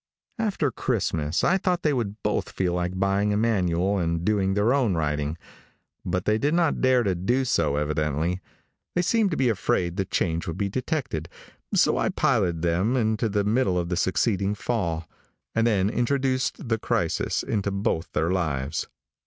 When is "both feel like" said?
2.23-2.97